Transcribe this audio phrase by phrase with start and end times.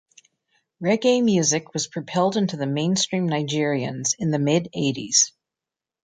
[0.81, 5.31] Reggae music was propelled into the mainstream Nigerians in the mid eighties.